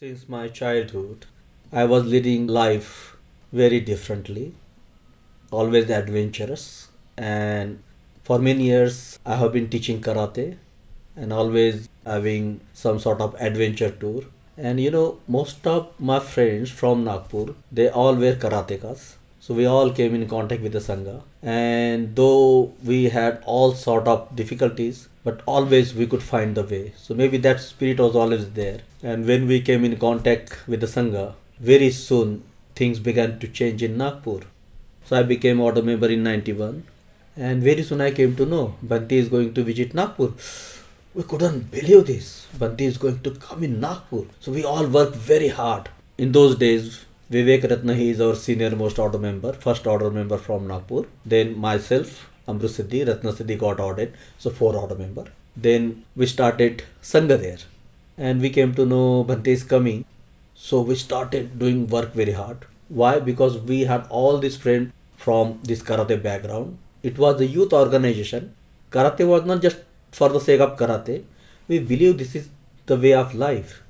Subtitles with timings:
[0.00, 1.26] Since my childhood,
[1.72, 3.16] I was leading life
[3.52, 4.54] very differently,
[5.50, 6.86] always adventurous.
[7.16, 7.82] And
[8.22, 10.56] for many years, I have been teaching karate
[11.16, 14.22] and always having some sort of adventure tour.
[14.56, 19.16] And you know, most of my friends from Nagpur, they all were karatekas.
[19.40, 21.22] So we all came in contact with the Sangha.
[21.42, 26.92] And though we had all sort of difficulties, but always we could find the way.
[26.96, 28.80] So maybe that spirit was always there.
[29.02, 32.42] And when we came in contact with the Sangha, very soon
[32.74, 34.40] things began to change in Nagpur.
[35.04, 36.84] So I became order member in 91.
[37.36, 40.32] And very soon I came to know Bhante is going to visit Nagpur.
[41.14, 42.46] We couldn't believe this.
[42.58, 44.24] Bhante is going to come in Nagpur.
[44.40, 45.88] So we all worked very hard.
[46.18, 50.38] In those days, Vivek Ratna, he is our senior most order member, first order member
[50.38, 51.04] from Nagpur.
[51.26, 55.24] Then myself, Amrut Siddhi, Ratna Siddhi got ordered, so four order member.
[55.54, 57.58] Then we started Sangha there.
[58.16, 60.06] And we came to know Bhante is coming.
[60.54, 62.64] So we started doing work very hard.
[62.88, 63.20] Why?
[63.20, 66.78] Because we had all these friends from this karate background.
[67.02, 68.54] It was a youth organization.
[68.90, 69.76] Karate was not just
[70.12, 71.24] for the sake of karate.
[71.68, 72.48] We believe this is
[72.86, 73.82] the way of life.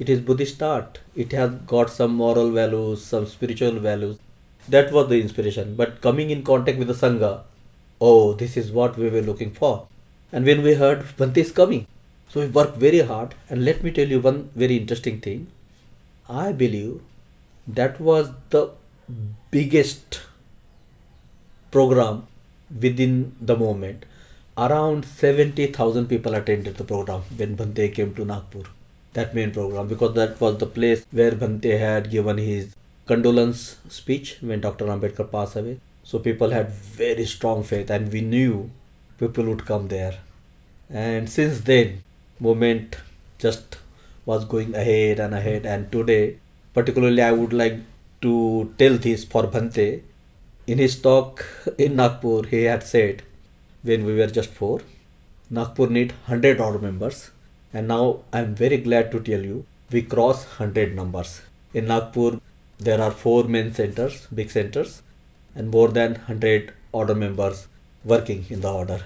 [0.00, 0.98] It is Buddhist art.
[1.14, 4.18] It has got some moral values, some spiritual values.
[4.68, 5.74] That was the inspiration.
[5.76, 7.42] But coming in contact with the Sangha,
[8.00, 9.86] oh, this is what we were looking for.
[10.32, 11.86] And when we heard Bhante is coming,
[12.30, 13.34] so we worked very hard.
[13.50, 15.48] And let me tell you one very interesting thing.
[16.28, 17.00] I believe
[17.66, 18.70] that was the
[19.50, 20.20] biggest
[21.70, 22.26] program
[22.80, 24.04] within the moment.
[24.56, 28.64] Around 70,000 people attended the program when Bhante came to Nagpur,
[29.12, 32.74] that main program, because that was the place where Bhante had given his
[33.06, 34.86] condolence speech when Dr.
[34.86, 35.80] Ambedkar passed away.
[36.04, 38.70] So people had very strong faith and we knew
[39.18, 40.18] people would come there.
[40.88, 42.02] And since then,
[42.38, 42.96] movement
[43.38, 43.78] just
[44.26, 45.66] was going ahead and ahead.
[45.66, 46.38] And today,
[46.74, 47.78] particularly, I would like
[48.22, 50.02] to tell this for Bhante.
[50.66, 51.44] In his talk
[51.78, 53.22] in Nagpur, he had said,
[53.82, 54.82] when we were just four,
[55.48, 57.30] Nagpur need 100 odd members.
[57.72, 61.42] And now I'm very glad to tell you, we cross 100 numbers.
[61.72, 62.40] In Nagpur,
[62.78, 65.02] there are four main centers, big centers,
[65.54, 67.68] and more than 100 order members
[68.04, 69.04] working in the order.